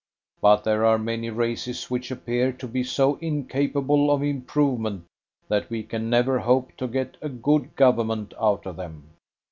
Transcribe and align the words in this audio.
But 0.41 0.63
there 0.63 0.83
are 0.83 0.97
many 0.97 1.29
races 1.29 1.91
which 1.91 2.09
appear 2.09 2.51
to 2.53 2.67
be 2.67 2.83
so 2.83 3.17
incapable 3.17 4.09
of 4.09 4.23
improvement 4.23 5.03
that 5.47 5.69
we 5.69 5.83
can 5.83 6.09
never 6.09 6.39
hope 6.39 6.75
to 6.77 6.87
get 6.87 7.17
a 7.21 7.29
good 7.29 7.75
Government 7.75 8.33
out 8.39 8.65
of 8.65 8.77
them. 8.77 9.03